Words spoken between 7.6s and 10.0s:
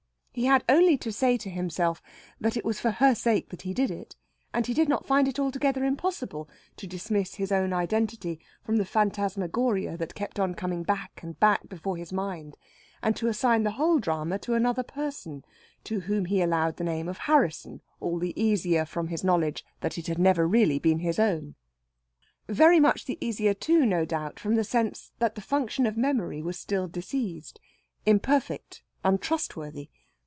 identity from the phantasmagoria